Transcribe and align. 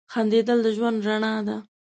•خندېدل 0.13 0.59
د 0.63 0.67
ژوند 0.75 0.97
رڼا 1.07 1.33
ده. 1.47 1.57